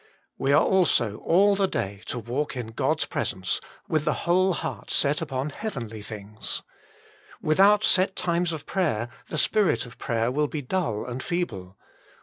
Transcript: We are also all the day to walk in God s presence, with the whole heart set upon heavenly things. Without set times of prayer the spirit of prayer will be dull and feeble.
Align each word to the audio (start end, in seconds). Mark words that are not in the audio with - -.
We 0.39 0.51
are 0.51 0.63
also 0.63 1.17
all 1.17 1.53
the 1.55 1.67
day 1.67 2.01
to 2.07 2.17
walk 2.17 2.57
in 2.57 2.69
God 2.71 3.01
s 3.01 3.05
presence, 3.05 3.61
with 3.87 4.03
the 4.03 4.25
whole 4.25 4.53
heart 4.53 4.89
set 4.89 5.21
upon 5.21 5.51
heavenly 5.51 6.01
things. 6.01 6.63
Without 7.39 7.83
set 7.83 8.15
times 8.15 8.51
of 8.51 8.65
prayer 8.65 9.09
the 9.29 9.37
spirit 9.37 9.85
of 9.85 9.99
prayer 9.99 10.31
will 10.31 10.47
be 10.47 10.63
dull 10.63 11.05
and 11.05 11.21
feeble. 11.21 11.77